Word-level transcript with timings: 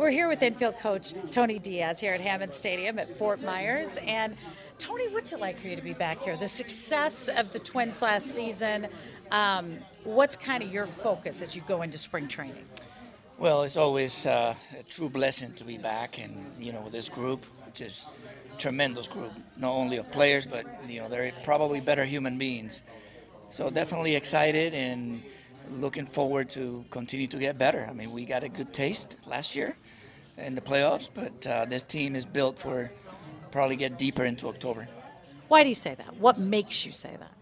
We're 0.00 0.08
here 0.08 0.28
with 0.28 0.42
infield 0.42 0.78
coach 0.78 1.12
Tony 1.30 1.58
Diaz 1.58 2.00
here 2.00 2.14
at 2.14 2.22
Hammond 2.22 2.54
Stadium 2.54 2.98
at 2.98 3.14
Fort 3.14 3.42
Myers. 3.42 3.98
And 4.06 4.34
Tony, 4.78 5.06
what's 5.08 5.34
it 5.34 5.40
like 5.40 5.58
for 5.58 5.68
you 5.68 5.76
to 5.76 5.82
be 5.82 5.92
back 5.92 6.22
here? 6.22 6.38
The 6.38 6.48
success 6.48 7.28
of 7.28 7.52
the 7.52 7.58
Twins 7.58 8.00
last 8.00 8.28
season, 8.28 8.88
um, 9.30 9.76
what's 10.04 10.36
kind 10.36 10.62
of 10.62 10.72
your 10.72 10.86
focus 10.86 11.42
as 11.42 11.54
you 11.54 11.60
go 11.68 11.82
into 11.82 11.98
spring 11.98 12.28
training? 12.28 12.64
Well, 13.36 13.62
it's 13.62 13.76
always 13.76 14.24
uh, 14.24 14.54
a 14.78 14.82
true 14.84 15.10
blessing 15.10 15.52
to 15.56 15.64
be 15.64 15.76
back, 15.76 16.18
and 16.18 16.50
you 16.58 16.72
know, 16.72 16.80
with 16.80 16.92
this 16.92 17.10
group, 17.10 17.44
which 17.66 17.82
is 17.82 18.06
a 18.54 18.56
tremendous 18.56 19.06
group, 19.06 19.32
not 19.58 19.72
only 19.72 19.98
of 19.98 20.10
players, 20.10 20.46
but 20.46 20.64
you 20.88 21.00
know, 21.02 21.10
they're 21.10 21.30
probably 21.42 21.78
better 21.82 22.06
human 22.06 22.38
beings. 22.38 22.82
So 23.50 23.68
definitely 23.68 24.16
excited 24.16 24.72
and 24.72 25.22
looking 25.72 26.06
forward 26.06 26.48
to 26.48 26.86
continue 26.90 27.26
to 27.26 27.36
get 27.36 27.58
better. 27.58 27.86
I 27.88 27.92
mean, 27.92 28.12
we 28.12 28.24
got 28.24 28.42
a 28.42 28.48
good 28.48 28.72
taste 28.72 29.18
last 29.26 29.54
year 29.54 29.76
in 30.44 30.54
the 30.54 30.60
playoffs, 30.60 31.08
but 31.12 31.46
uh, 31.46 31.64
this 31.64 31.84
team 31.84 32.16
is 32.16 32.24
built 32.24 32.58
for 32.58 32.90
probably 33.50 33.76
get 33.76 33.98
deeper 33.98 34.24
into 34.24 34.48
October. 34.48 34.88
Why 35.48 35.62
do 35.62 35.68
you 35.68 35.74
say 35.74 35.94
that? 35.94 36.16
What 36.16 36.38
makes 36.38 36.86
you 36.86 36.92
say 36.92 37.16
that? 37.18 37.32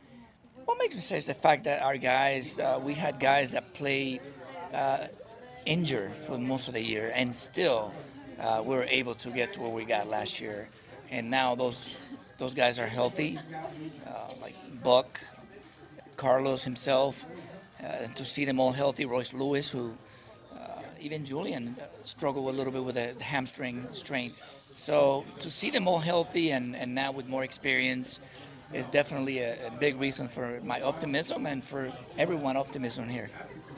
What 0.64 0.78
makes 0.78 0.94
me 0.94 1.00
say 1.00 1.18
is 1.18 1.26
the 1.26 1.34
fact 1.34 1.64
that 1.64 1.82
our 1.82 1.96
guys, 1.96 2.58
uh, 2.58 2.80
we 2.82 2.94
had 2.94 3.20
guys 3.20 3.52
that 3.52 3.74
play 3.74 4.20
uh, 4.72 5.06
injured 5.66 6.12
for 6.26 6.38
most 6.38 6.68
of 6.68 6.74
the 6.74 6.82
year, 6.82 7.12
and 7.14 7.34
still 7.34 7.92
uh, 8.40 8.62
we 8.64 8.74
were 8.74 8.84
able 8.84 9.14
to 9.14 9.30
get 9.30 9.52
to 9.54 9.60
where 9.60 9.70
we 9.70 9.84
got 9.84 10.08
last 10.08 10.40
year. 10.40 10.68
And 11.10 11.30
now 11.30 11.54
those 11.54 11.94
those 12.38 12.54
guys 12.54 12.78
are 12.78 12.86
healthy, 12.86 13.38
uh, 14.06 14.10
like 14.40 14.54
Buck, 14.82 15.20
Carlos 16.16 16.62
himself, 16.62 17.26
uh, 17.82 17.86
and 17.86 18.16
to 18.16 18.24
see 18.24 18.44
them 18.44 18.60
all 18.60 18.72
healthy. 18.72 19.04
Royce 19.06 19.34
Lewis, 19.34 19.70
who 19.70 19.90
uh, 19.90 19.94
even 21.00 21.24
Julien 21.24 21.76
uh, 21.80 21.86
struggled 22.04 22.52
a 22.52 22.56
little 22.56 22.72
bit 22.72 22.84
with 22.84 22.96
a 22.96 23.14
hamstring 23.22 23.86
strain. 23.92 24.32
So 24.74 25.24
to 25.40 25.50
see 25.50 25.70
them 25.70 25.88
all 25.88 25.98
healthy 25.98 26.50
and, 26.50 26.76
and 26.76 26.94
now 26.94 27.12
with 27.12 27.28
more 27.28 27.44
experience 27.44 28.20
is 28.72 28.86
definitely 28.86 29.40
a, 29.40 29.68
a 29.68 29.70
big 29.70 29.98
reason 30.00 30.28
for 30.28 30.60
my 30.62 30.80
optimism 30.80 31.46
and 31.46 31.64
for 31.64 31.92
everyone 32.18 32.56
optimism 32.56 33.08
here. 33.08 33.30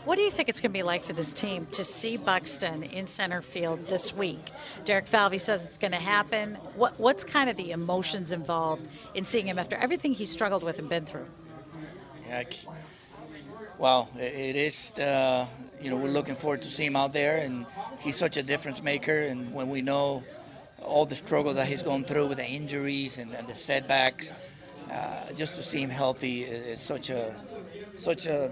What 0.04 0.16
do 0.16 0.22
you 0.22 0.30
think 0.30 0.48
it's 0.48 0.60
going 0.60 0.72
to 0.72 0.78
be 0.78 0.82
like 0.82 1.04
for 1.04 1.12
this 1.12 1.34
team 1.34 1.66
to 1.72 1.84
see 1.84 2.16
Buxton 2.16 2.82
in 2.84 3.06
center 3.06 3.42
field 3.42 3.86
this 3.86 4.14
week? 4.14 4.50
Derek 4.86 5.06
Falvey 5.06 5.36
says 5.36 5.66
it's 5.66 5.76
going 5.76 5.92
to 5.92 5.98
happen. 5.98 6.54
What, 6.74 6.98
what's 6.98 7.22
kind 7.22 7.50
of 7.50 7.56
the 7.58 7.70
emotions 7.70 8.32
involved 8.32 8.88
in 9.14 9.24
seeing 9.24 9.46
him 9.46 9.58
after 9.58 9.76
everything 9.76 10.14
he 10.14 10.24
struggled 10.24 10.64
with 10.64 10.78
and 10.78 10.88
been 10.88 11.04
through? 11.04 11.26
Yeah, 12.26 12.44
well, 13.78 14.08
it 14.16 14.56
is. 14.56 14.92
Uh, 14.94 15.46
you 15.80 15.90
know, 15.90 15.96
we're 15.96 16.10
looking 16.10 16.34
forward 16.34 16.62
to 16.62 16.68
see 16.68 16.84
him 16.84 16.96
out 16.96 17.12
there, 17.12 17.38
and 17.38 17.66
he's 17.98 18.16
such 18.16 18.36
a 18.36 18.42
difference 18.42 18.82
maker. 18.82 19.20
And 19.20 19.52
when 19.54 19.68
we 19.68 19.82
know 19.82 20.22
all 20.82 21.06
the 21.06 21.16
struggle 21.16 21.54
that 21.54 21.66
he's 21.66 21.82
gone 21.82 22.04
through 22.04 22.26
with 22.28 22.38
the 22.38 22.46
injuries 22.46 23.18
and, 23.18 23.32
and 23.34 23.46
the 23.46 23.54
setbacks, 23.54 24.32
uh, 24.90 25.32
just 25.32 25.56
to 25.56 25.62
see 25.62 25.80
him 25.82 25.90
healthy 25.90 26.42
is, 26.42 26.66
is 26.66 26.80
such 26.80 27.10
a 27.10 27.34
such 27.94 28.26
a 28.26 28.50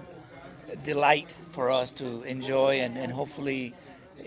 delight 0.82 1.34
for 1.50 1.70
us 1.70 1.90
to 1.92 2.22
enjoy, 2.22 2.80
and, 2.80 2.96
and 2.96 3.12
hopefully 3.12 3.74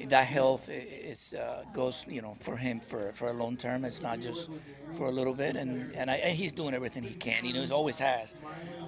that 0.08 0.28
health 0.28 0.70
is 0.70 1.34
uh, 1.34 1.64
goes 1.74 2.06
you 2.08 2.22
know 2.22 2.36
for 2.40 2.58
him 2.58 2.80
for, 2.80 3.12
for 3.14 3.30
a 3.30 3.34
long 3.34 3.58
term. 3.58 3.86
It's 3.86 4.02
not 4.02 4.20
just 4.20 4.50
for 4.94 5.08
a 5.08 5.12
little 5.12 5.34
bit, 5.34 5.56
and 5.56 5.96
and, 5.96 6.10
I, 6.10 6.16
and 6.16 6.36
he's 6.36 6.52
doing 6.52 6.74
everything 6.74 7.04
he 7.04 7.16
can. 7.16 7.46
You 7.46 7.54
know, 7.54 7.62
he 7.62 7.72
always 7.72 8.00
has, 8.00 8.36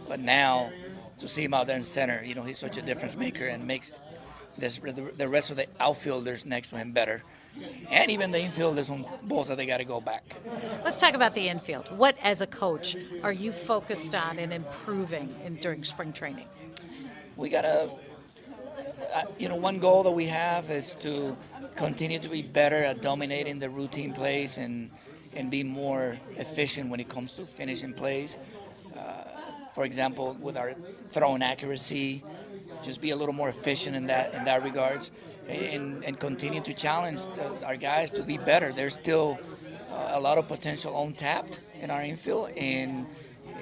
but 0.08 0.20
now 0.20 0.72
to 1.20 1.28
see 1.28 1.44
him 1.44 1.54
out 1.54 1.68
there 1.68 1.78
in 1.78 1.84
center, 1.84 2.24
you 2.24 2.36
know, 2.36 2.44
he's 2.44 2.58
such 2.58 2.78
a 2.78 2.82
difference 2.82 3.16
maker 3.16 3.46
and 3.46 3.68
makes 3.68 3.92
this 4.58 4.78
the 4.78 5.28
rest 5.28 5.50
of 5.52 5.58
the 5.58 5.68
outfielders 5.80 6.46
next 6.46 6.70
to 6.70 6.78
him 6.78 6.92
better. 6.92 7.24
And 7.92 8.10
even 8.10 8.32
the 8.32 8.40
infielders 8.40 8.90
on 8.90 9.06
balls 9.24 9.48
that 9.50 9.58
they 9.58 9.68
got 9.68 9.78
to 9.78 9.86
go 9.86 10.02
back. 10.02 10.24
Let's 10.84 11.00
talk 11.00 11.14
about 11.14 11.36
the 11.36 11.50
infield. 11.50 11.96
What, 11.96 12.18
as 12.24 12.42
a 12.42 12.48
coach, 12.48 12.96
are 13.22 13.32
you 13.32 13.52
focused 13.52 14.16
on 14.16 14.40
and 14.40 14.52
improving 14.52 15.36
in, 15.46 15.58
during 15.58 15.84
spring 15.84 16.14
training? 16.14 16.48
We 17.36 17.50
got 17.50 17.62
to 17.62 17.92
uh, 19.14 19.24
you 19.40 19.50
know, 19.50 19.56
one 19.56 19.80
goal 19.80 20.04
that 20.04 20.12
we 20.12 20.26
have 20.26 20.70
is 20.70 20.96
to 20.98 21.38
continue 21.76 22.20
to 22.20 22.30
be 22.30 22.42
better 22.42 22.84
at 22.84 23.02
dominating 23.02 23.60
the 23.60 23.70
routine 23.70 24.14
plays 24.14 24.58
and 24.58 24.92
and 25.36 25.50
be 25.50 25.64
more 25.64 26.20
efficient 26.38 26.90
when 26.90 27.00
it 27.00 27.10
comes 27.10 27.36
to 27.36 27.44
finishing 27.44 27.94
plays. 27.94 28.38
Uh, 28.96 29.24
for 29.74 29.84
example, 29.84 30.38
with 30.40 30.56
our 30.56 30.74
throwing 31.10 31.42
accuracy, 31.42 32.24
just 32.84 33.02
be 33.02 33.10
a 33.10 33.16
little 33.16 33.34
more 33.34 33.50
efficient 33.50 33.96
in 33.96 34.08
that 34.08 34.34
in 34.34 34.44
that 34.44 34.64
regards, 34.64 35.12
and, 35.48 36.04
and 36.04 36.20
continue 36.20 36.62
to 36.62 36.74
challenge 36.74 37.24
the, 37.36 37.66
our 37.66 37.76
guys 37.78 38.12
to 38.12 38.24
be 38.24 38.38
better. 38.38 38.72
There's 38.72 38.94
still 38.94 39.40
uh, 39.92 40.12
a 40.14 40.20
lot 40.20 40.38
of 40.38 40.48
potential 40.48 41.02
untapped 41.04 41.60
in 41.82 41.90
our 41.90 42.04
infield, 42.04 42.52
and 42.58 43.08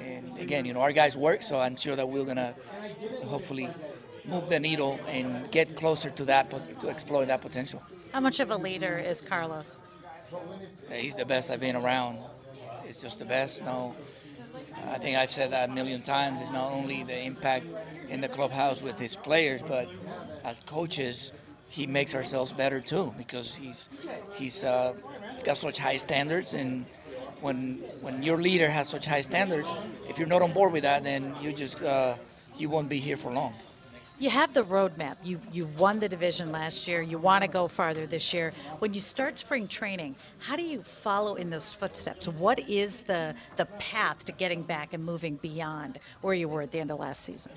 and 0.02 0.38
again, 0.38 0.66
you 0.66 0.74
know, 0.74 0.80
our 0.80 0.92
guys 0.92 1.16
work, 1.16 1.42
so 1.42 1.60
I'm 1.60 1.76
sure 1.76 1.96
that 1.96 2.08
we're 2.08 2.24
gonna 2.24 2.54
hopefully 3.24 3.70
move 4.24 4.48
the 4.48 4.60
needle 4.60 4.98
and 5.08 5.50
get 5.50 5.76
closer 5.76 6.10
to 6.10 6.24
that 6.26 6.50
to 6.80 6.88
exploit 6.88 7.26
that 7.26 7.40
potential. 7.40 7.82
How 8.12 8.20
much 8.20 8.40
of 8.40 8.50
a 8.50 8.56
leader 8.56 8.96
is 8.96 9.20
Carlos? 9.20 9.80
He's 10.90 11.14
the 11.14 11.26
best 11.26 11.50
I've 11.50 11.60
been 11.60 11.76
around. 11.76 12.18
It's 12.84 13.00
just 13.00 13.18
the 13.18 13.24
best. 13.24 13.64
No, 13.64 13.96
I 14.88 14.98
think 14.98 15.16
I've 15.16 15.30
said 15.30 15.52
that 15.52 15.70
a 15.70 15.72
million 15.72 16.02
times. 16.02 16.40
It's 16.40 16.50
not 16.50 16.72
only 16.72 17.04
the 17.04 17.18
impact 17.24 17.66
in 18.08 18.20
the 18.20 18.28
clubhouse 18.28 18.82
with 18.82 18.98
his 18.98 19.16
players, 19.16 19.62
but 19.62 19.88
as 20.44 20.60
coaches, 20.60 21.32
he 21.68 21.86
makes 21.86 22.14
ourselves 22.14 22.52
better 22.52 22.80
too 22.80 23.14
because 23.16 23.56
he's 23.56 23.88
he's 24.34 24.62
uh, 24.62 24.92
got 25.44 25.56
such 25.56 25.78
high 25.78 25.96
standards 25.96 26.52
and 26.52 26.84
when 27.40 27.76
when 28.00 28.22
your 28.22 28.36
leader 28.36 28.68
has 28.68 28.88
such 28.88 29.06
high 29.06 29.22
standards, 29.22 29.72
if 30.08 30.18
you're 30.18 30.28
not 30.28 30.42
on 30.42 30.52
board 30.52 30.72
with 30.72 30.82
that, 30.82 31.02
then 31.02 31.34
you 31.40 31.52
just 31.52 31.82
uh, 31.82 32.14
you 32.58 32.68
won't 32.68 32.88
be 32.88 32.98
here 32.98 33.16
for 33.16 33.32
long. 33.32 33.54
You 34.18 34.30
have 34.30 34.52
the 34.52 34.62
roadmap. 34.62 35.16
You 35.24 35.40
you 35.52 35.66
won 35.66 35.98
the 35.98 36.08
division 36.08 36.52
last 36.52 36.86
year. 36.86 37.02
You 37.02 37.18
want 37.18 37.42
to 37.42 37.48
go 37.48 37.66
farther 37.66 38.06
this 38.06 38.32
year. 38.32 38.52
When 38.78 38.94
you 38.94 39.00
start 39.00 39.36
spring 39.38 39.66
training, 39.66 40.14
how 40.38 40.54
do 40.54 40.62
you 40.62 40.82
follow 40.82 41.34
in 41.34 41.50
those 41.50 41.74
footsteps? 41.74 42.28
What 42.28 42.60
is 42.60 43.02
the 43.02 43.34
the 43.56 43.64
path 43.64 44.24
to 44.26 44.32
getting 44.32 44.62
back 44.62 44.92
and 44.92 45.04
moving 45.04 45.36
beyond 45.36 45.98
where 46.20 46.34
you 46.34 46.48
were 46.48 46.62
at 46.62 46.70
the 46.70 46.78
end 46.78 46.90
of 46.90 47.00
last 47.00 47.22
season? 47.22 47.52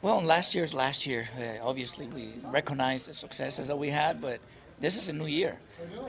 Well, 0.00 0.20
last 0.20 0.54
year's 0.54 0.74
last 0.74 1.06
year. 1.06 1.28
Uh, 1.36 1.66
obviously, 1.66 2.06
we 2.08 2.34
recognize 2.50 3.06
the 3.06 3.14
successes 3.14 3.68
that 3.68 3.78
we 3.78 3.88
had, 3.88 4.20
but 4.20 4.38
this 4.78 4.98
is 4.98 5.08
a 5.08 5.12
new 5.12 5.26
year, 5.26 5.58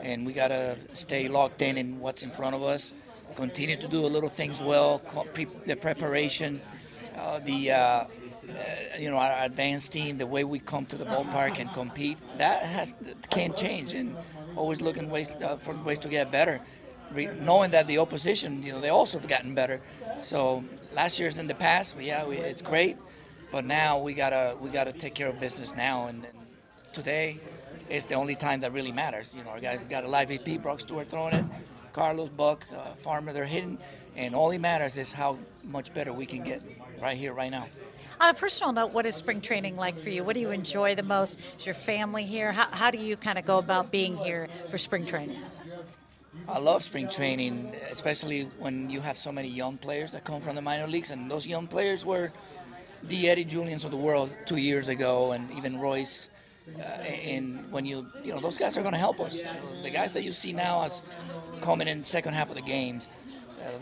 and 0.01 0.25
we 0.25 0.33
gotta 0.33 0.77
stay 0.91 1.27
locked 1.29 1.61
in 1.61 1.77
in 1.77 1.99
what's 2.01 2.21
in 2.21 2.29
front 2.29 2.55
of 2.55 2.61
us. 2.61 2.91
Continue 3.35 3.77
to 3.77 3.87
do 3.87 4.05
a 4.05 4.11
little 4.15 4.29
things 4.29 4.61
well. 4.61 5.01
The 5.65 5.75
preparation, 5.75 6.61
uh, 7.17 7.39
the 7.39 7.71
uh, 7.71 8.05
uh, 8.49 8.97
you 8.99 9.09
know, 9.09 9.17
our 9.17 9.43
advanced 9.43 9.91
team, 9.91 10.17
the 10.17 10.27
way 10.27 10.43
we 10.43 10.59
come 10.59 10.85
to 10.87 10.97
the 10.97 11.05
ballpark 11.05 11.59
and 11.59 11.71
compete, 11.73 12.17
that 12.37 12.63
has 12.63 12.93
can't 13.29 13.55
change, 13.55 13.93
and 13.93 14.15
always 14.55 14.81
looking 14.81 15.09
ways 15.09 15.35
uh, 15.43 15.57
for 15.57 15.75
ways 15.83 15.99
to 15.99 16.07
get 16.07 16.31
better. 16.31 16.59
Re- 17.11 17.29
knowing 17.41 17.71
that 17.71 17.87
the 17.87 17.99
opposition, 17.99 18.63
you 18.63 18.71
know, 18.71 18.81
they 18.81 18.89
also 18.89 19.19
have 19.19 19.27
gotten 19.27 19.53
better. 19.53 19.81
So 20.19 20.63
last 20.95 21.19
year's 21.19 21.37
in 21.37 21.47
the 21.47 21.55
past, 21.55 21.95
yeah, 21.99 22.25
we, 22.25 22.37
it's 22.37 22.61
great, 22.61 22.97
but 23.51 23.65
now 23.65 23.99
we 23.99 24.13
gotta 24.13 24.55
we 24.59 24.69
gotta 24.69 24.93
take 24.93 25.13
care 25.13 25.29
of 25.29 25.39
business 25.39 25.75
now, 25.75 26.07
and, 26.07 26.23
and 26.25 26.37
today 26.93 27.39
is 27.89 28.05
the 28.05 28.15
only 28.15 28.35
time 28.35 28.61
that 28.61 28.71
really 28.73 28.91
matters. 28.91 29.35
You 29.37 29.43
know, 29.43 29.51
our 29.51 29.59
guys 29.59 29.79
got 29.89 30.03
a 30.03 30.09
live 30.09 30.29
BP, 30.29 30.61
Brock 30.61 30.79
Stewart 30.79 31.07
throwing 31.07 31.35
it, 31.35 31.45
Carlos 31.93 32.29
Buck, 32.29 32.65
uh, 32.75 32.93
Farmer, 32.95 33.31
they're 33.31 33.45
hitting, 33.45 33.77
and 34.15 34.35
all 34.35 34.49
that 34.49 34.59
matters 34.59 34.97
is 34.97 35.11
how 35.11 35.37
much 35.63 35.93
better 35.93 36.11
we 36.11 36.25
can 36.25 36.43
get 36.43 36.61
right 37.01 37.17
here, 37.17 37.33
right 37.33 37.51
now. 37.51 37.67
On 38.21 38.29
a 38.29 38.33
personal 38.33 38.71
note, 38.71 38.91
what 38.93 39.05
is 39.05 39.15
spring 39.15 39.41
training 39.41 39.75
like 39.75 39.99
for 39.99 40.09
you? 40.09 40.23
What 40.23 40.35
do 40.35 40.39
you 40.39 40.51
enjoy 40.51 40.95
the 40.95 41.03
most? 41.03 41.39
Is 41.59 41.65
your 41.65 41.75
family 41.75 42.23
here? 42.23 42.51
How, 42.51 42.67
how 42.71 42.91
do 42.91 42.97
you 42.97 43.17
kind 43.17 43.37
of 43.37 43.45
go 43.45 43.57
about 43.57 43.91
being 43.91 44.15
here 44.17 44.47
for 44.69 44.77
spring 44.77 45.05
training? 45.05 45.39
I 46.47 46.59
love 46.59 46.83
spring 46.83 47.09
training, 47.09 47.73
especially 47.91 48.43
when 48.59 48.89
you 48.89 49.01
have 49.01 49.17
so 49.17 49.31
many 49.31 49.49
young 49.49 49.77
players 49.77 50.13
that 50.13 50.23
come 50.23 50.39
from 50.39 50.55
the 50.55 50.61
minor 50.61 50.87
leagues, 50.87 51.11
and 51.11 51.29
those 51.29 51.45
young 51.45 51.67
players 51.67 52.05
were 52.05 52.31
the 53.03 53.29
Eddie 53.29 53.45
Juliens 53.45 53.83
of 53.83 53.91
the 53.91 53.97
world 53.97 54.37
two 54.45 54.57
years 54.57 54.87
ago, 54.87 55.31
and 55.31 55.51
even 55.51 55.77
Royce. 55.79 56.29
Uh, 56.79 56.81
and 56.81 57.71
when 57.71 57.85
you, 57.85 58.07
you 58.23 58.33
know, 58.33 58.39
those 58.39 58.57
guys 58.57 58.77
are 58.77 58.81
going 58.81 58.93
to 58.93 58.99
help 58.99 59.19
us. 59.19 59.41
The 59.83 59.89
guys 59.91 60.13
that 60.13 60.23
you 60.23 60.31
see 60.31 60.53
now 60.53 60.85
as 60.85 61.03
coming 61.61 61.87
in 61.87 62.03
second 62.03 62.33
half 62.33 62.49
of 62.49 62.55
the 62.55 62.61
games, 62.61 63.07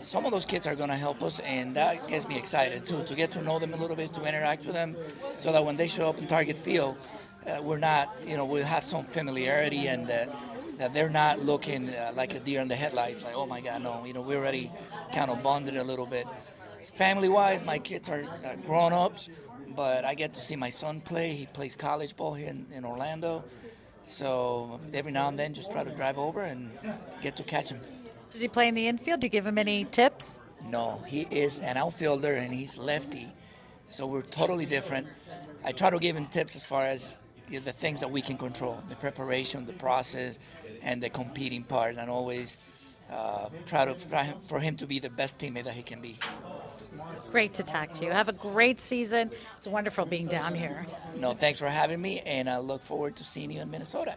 some 0.02 0.24
of 0.24 0.32
those 0.32 0.44
kids 0.44 0.66
are 0.66 0.74
going 0.74 0.90
to 0.90 0.96
help 0.96 1.22
us, 1.22 1.40
and 1.40 1.76
that 1.76 2.06
gets 2.08 2.28
me 2.28 2.38
excited 2.38 2.84
too 2.84 3.02
to 3.04 3.14
get 3.14 3.30
to 3.32 3.42
know 3.42 3.58
them 3.58 3.72
a 3.74 3.76
little 3.76 3.96
bit, 3.96 4.12
to 4.14 4.22
interact 4.22 4.64
with 4.66 4.74
them, 4.74 4.96
so 5.36 5.52
that 5.52 5.64
when 5.64 5.76
they 5.76 5.88
show 5.88 6.08
up 6.08 6.18
in 6.18 6.26
Target 6.26 6.56
Field, 6.56 6.96
uh, 7.46 7.60
we're 7.62 7.78
not, 7.78 8.14
you 8.26 8.36
know, 8.36 8.44
we 8.44 8.60
have 8.60 8.82
some 8.82 9.04
familiarity 9.04 9.86
and 9.86 10.10
uh, 10.10 10.26
that 10.78 10.92
they're 10.92 11.10
not 11.10 11.40
looking 11.44 11.90
uh, 11.90 12.12
like 12.16 12.34
a 12.34 12.40
deer 12.40 12.60
in 12.60 12.68
the 12.68 12.74
headlights, 12.74 13.22
like, 13.22 13.34
oh 13.36 13.46
my 13.46 13.60
God, 13.60 13.82
no, 13.82 14.04
you 14.04 14.12
know, 14.12 14.22
we 14.22 14.34
already 14.34 14.70
kind 15.12 15.30
of 15.30 15.42
bonded 15.42 15.76
a 15.76 15.84
little 15.84 16.06
bit. 16.06 16.26
Family 16.96 17.28
wise, 17.28 17.64
my 17.64 17.78
kids 17.78 18.08
are 18.08 18.24
uh, 18.44 18.54
grown 18.66 18.92
ups, 18.92 19.28
but 19.74 20.04
I 20.04 20.14
get 20.14 20.34
to 20.34 20.40
see 20.40 20.56
my 20.56 20.70
son 20.70 21.00
play. 21.00 21.32
He 21.32 21.46
plays 21.46 21.76
college 21.76 22.16
ball 22.16 22.34
here 22.34 22.48
in, 22.48 22.66
in 22.72 22.84
Orlando. 22.84 23.44
So 24.02 24.80
every 24.92 25.12
now 25.12 25.28
and 25.28 25.38
then, 25.38 25.54
just 25.54 25.70
try 25.70 25.82
to 25.82 25.90
drive 25.90 26.18
over 26.18 26.42
and 26.42 26.70
get 27.22 27.36
to 27.36 27.42
catch 27.42 27.70
him. 27.70 27.80
Does 28.34 28.42
he 28.42 28.48
play 28.48 28.66
in 28.66 28.74
the 28.74 28.88
infield? 28.88 29.20
Do 29.20 29.26
you 29.26 29.30
give 29.30 29.46
him 29.46 29.58
any 29.58 29.84
tips? 29.84 30.40
No, 30.68 31.00
he 31.06 31.20
is 31.30 31.60
an 31.60 31.76
outfielder 31.76 32.34
and 32.34 32.52
he's 32.52 32.76
lefty. 32.76 33.32
So 33.86 34.08
we're 34.08 34.22
totally 34.22 34.66
different. 34.66 35.06
I 35.64 35.70
try 35.70 35.88
to 35.88 36.00
give 36.00 36.16
him 36.16 36.26
tips 36.26 36.56
as 36.56 36.64
far 36.64 36.82
as 36.82 37.16
the, 37.46 37.58
the 37.58 37.70
things 37.70 38.00
that 38.00 38.10
we 38.10 38.20
can 38.20 38.36
control 38.36 38.82
the 38.88 38.96
preparation, 38.96 39.66
the 39.66 39.72
process, 39.74 40.40
and 40.82 41.00
the 41.00 41.10
competing 41.10 41.62
part, 41.62 41.94
and 41.94 42.10
always 42.10 42.58
uh, 43.08 43.50
to 43.50 43.94
try 44.08 44.34
for 44.48 44.58
him 44.58 44.74
to 44.78 44.86
be 44.88 44.98
the 44.98 45.10
best 45.10 45.38
teammate 45.38 45.66
that 45.66 45.74
he 45.74 45.84
can 45.84 46.00
be. 46.00 46.16
Great 47.30 47.54
to 47.54 47.62
talk 47.62 47.92
to 47.92 48.04
you. 48.04 48.10
Have 48.10 48.28
a 48.28 48.32
great 48.32 48.80
season. 48.80 49.30
It's 49.58 49.68
wonderful 49.68 50.06
being 50.06 50.26
down 50.26 50.56
here. 50.56 50.84
No, 51.16 51.34
thanks 51.34 51.60
for 51.60 51.68
having 51.68 52.02
me, 52.02 52.18
and 52.26 52.50
I 52.50 52.58
look 52.58 52.82
forward 52.82 53.14
to 53.14 53.22
seeing 53.22 53.52
you 53.52 53.60
in 53.60 53.70
Minnesota. 53.70 54.16